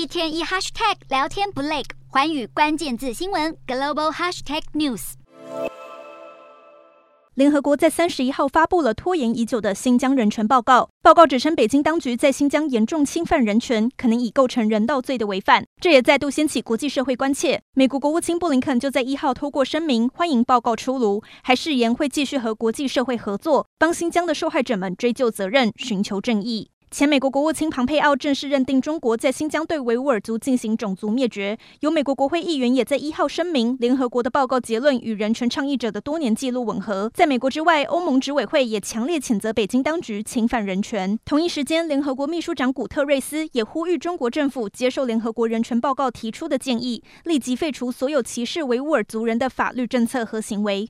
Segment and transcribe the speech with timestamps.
[0.00, 5.12] 一天一 hashtag 聊天不累，寰宇关键字新闻 global hashtag news。
[7.34, 10.88] 联合国在三十一号发布了拖延已久的新疆人权报告。
[11.02, 15.66] 报告指称，北京当局在新疆严重侵犯人权，可能已构成人道罪的违反。
[15.82, 17.60] 这也再度掀起国际社会关切。
[17.74, 26.70] 美国国务卿布林肯就在一号透过声明欢迎报告出炉，还誓言会继续和国际社会合作，帮新疆的受害者们追究责任，寻求正义。
[26.90, 31.56] 前美国国务卿庞佩奥正式认定中国在新疆对维吾尔族进行种族灭绝。
[31.80, 37.08] 有美国国会议员也在一号声明，联合国的报告结论与人权倡议者的多年记录吻合。
[37.14, 41.16] 在美国之外，欧盟执委会也强烈谴责北京当局侵犯人权。
[41.24, 50.88] 同一时间，联合国秘书长古特瑞斯也呼吁中国政府接受联合国人权报告提出的建议，立即废除所有歧视维吾尔族人的法律政策和行为。